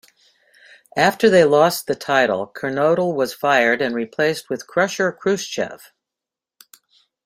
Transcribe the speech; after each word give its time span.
After 0.97 1.29
they 1.29 1.43
lost 1.43 1.85
the 1.85 1.93
title, 1.93 2.47
Kernodle 2.47 3.13
was 3.13 3.35
fired 3.35 3.83
and 3.83 3.93
replaced 3.93 4.49
with 4.49 4.65
Krusher 4.65 5.15
Khruschev. 5.15 5.91